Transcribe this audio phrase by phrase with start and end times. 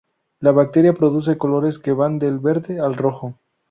[0.39, 3.35] La bacteria produce colores que van del verde al rojo.